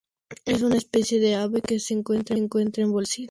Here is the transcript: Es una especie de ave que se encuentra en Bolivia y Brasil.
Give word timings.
Es 0.45 0.63
una 0.63 0.77
especie 0.77 1.19
de 1.19 1.35
ave 1.35 1.61
que 1.61 1.79
se 1.79 1.93
encuentra 1.93 2.35
en 2.35 2.49
Bolivia 2.49 2.83
y 2.83 2.91
Brasil. 2.91 3.17